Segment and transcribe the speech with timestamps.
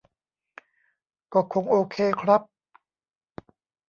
[1.33, 2.41] ก็คงโอเคครับ